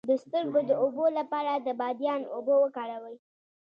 [0.09, 3.17] د سترګو د اوبو لپاره د بادیان اوبه وکاروئ